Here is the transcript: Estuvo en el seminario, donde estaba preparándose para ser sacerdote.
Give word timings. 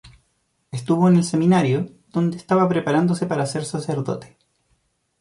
Estuvo 0.71 1.07
en 1.09 1.17
el 1.17 1.23
seminario, 1.23 1.91
donde 2.09 2.35
estaba 2.35 2.67
preparándose 2.67 3.27
para 3.27 3.45
ser 3.45 3.65
sacerdote. 3.65 4.35